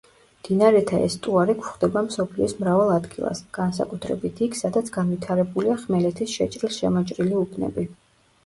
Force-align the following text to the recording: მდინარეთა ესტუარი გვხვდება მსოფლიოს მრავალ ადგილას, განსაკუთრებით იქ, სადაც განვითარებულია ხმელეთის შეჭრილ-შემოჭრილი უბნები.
მდინარეთა 0.43 1.01
ესტუარი 1.07 1.55
გვხვდება 1.57 2.01
მსოფლიოს 2.05 2.55
მრავალ 2.61 2.93
ადგილას, 2.95 3.43
განსაკუთრებით 3.59 4.41
იქ, 4.47 4.57
სადაც 4.63 4.91
განვითარებულია 4.99 5.77
ხმელეთის 5.83 6.35
შეჭრილ-შემოჭრილი 6.41 7.39
უბნები. 7.45 7.87